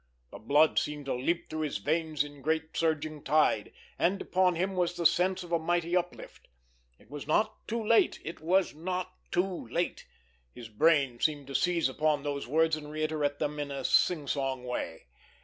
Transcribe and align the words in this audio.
The 0.31 0.39
blood 0.39 0.79
seemed 0.79 1.05
to 1.05 1.13
leap 1.13 1.47
through 1.47 1.59
his 1.61 1.77
veins 1.77 2.23
in 2.23 2.37
a 2.37 2.41
great 2.41 2.75
surging 2.75 3.21
tide, 3.21 3.71
and 3.99 4.19
upon 4.19 4.55
him 4.55 4.73
was 4.75 4.95
the 4.95 5.05
sense 5.05 5.43
of 5.43 5.51
a 5.51 5.59
mighty 5.59 5.95
uplift. 5.95 6.47
It 6.97 7.11
was 7.11 7.27
not 7.27 7.67
too 7.67 7.85
late! 7.85 8.19
It 8.25 8.39
was 8.41 8.73
not 8.73 9.11
too 9.29 9.67
late! 9.67 10.07
His 10.55 10.69
brain 10.69 11.19
seemed 11.19 11.45
to 11.45 11.53
seize 11.53 11.87
upon 11.87 12.23
those 12.23 12.47
words 12.47 12.75
and 12.75 12.89
reiterate 12.89 13.37
them 13.37 13.59
in 13.59 13.69
a 13.69 13.83
sing 13.83 14.25
song 14.27 14.63
way. 14.63 15.05